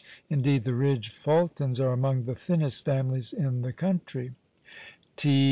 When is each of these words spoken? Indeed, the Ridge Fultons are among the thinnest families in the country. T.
Indeed, 0.31 0.63
the 0.63 0.73
Ridge 0.73 1.09
Fultons 1.11 1.79
are 1.79 1.91
among 1.93 2.23
the 2.23 2.33
thinnest 2.33 2.83
families 2.85 3.33
in 3.33 3.61
the 3.61 3.71
country. 3.71 4.31
T. 5.15 5.39